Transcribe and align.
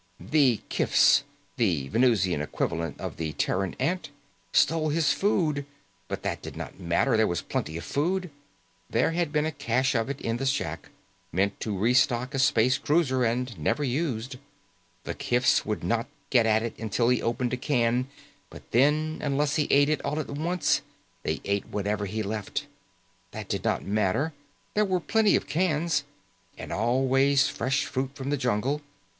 The 0.19 0.61
kifs, 0.69 1.25
the 1.57 1.87
Venusian 1.89 2.41
equivalent 2.41 2.99
of 2.99 3.17
the 3.17 3.33
Terran 3.33 3.75
ant, 3.79 4.09
stole 4.51 4.89
his 4.89 5.13
food. 5.13 5.63
But 6.07 6.23
that 6.23 6.41
did 6.41 6.57
not 6.57 6.79
matter; 6.79 7.15
there 7.15 7.27
was 7.27 7.43
plenty 7.43 7.77
of 7.77 7.83
food. 7.83 8.31
There 8.89 9.11
had 9.11 9.31
been 9.31 9.45
a 9.45 9.51
cache 9.51 9.93
of 9.93 10.09
it 10.09 10.19
in 10.19 10.37
the 10.37 10.47
shack, 10.47 10.89
meant 11.31 11.59
to 11.59 11.77
restock 11.77 12.33
a 12.33 12.39
space 12.39 12.79
cruiser, 12.79 13.23
and 13.23 13.55
never 13.59 13.83
used. 13.83 14.37
The 15.03 15.13
kifs 15.13 15.67
would 15.67 15.83
not 15.83 16.07
get 16.31 16.47
at 16.47 16.63
it 16.63 16.75
until 16.79 17.09
he 17.09 17.21
opened 17.21 17.53
a 17.53 17.57
can, 17.57 18.07
but 18.49 18.63
then, 18.71 19.19
unless 19.21 19.57
he 19.57 19.67
ate 19.69 19.87
it 19.87 20.01
all 20.03 20.19
at 20.19 20.29
once, 20.29 20.81
they 21.21 21.41
ate 21.45 21.67
whatever 21.67 22.07
he 22.07 22.23
left. 22.23 22.65
That 23.33 23.47
did 23.49 23.63
not 23.63 23.85
matter. 23.85 24.33
There 24.73 24.83
were 24.83 24.99
plenty 24.99 25.35
of 25.35 25.45
cans. 25.45 26.05
And 26.57 26.73
always 26.73 27.47
fresh 27.47 27.85
fruit 27.85 28.15
from 28.15 28.31
the 28.31 28.37
jungle. 28.37 28.81